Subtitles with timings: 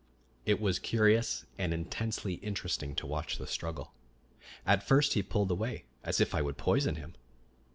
[0.47, 3.93] It was curious and intensely interesting to watch the struggle.
[4.65, 7.13] At first he pulled away, as if I would poison him.